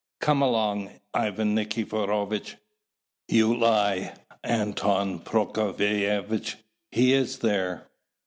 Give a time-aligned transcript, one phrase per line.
[0.19, 2.57] "Come along, Ivan Nikiforovitch!"
[3.27, 6.55] "You lie, Anton Prokofievitch!
[6.89, 7.85] he is there!"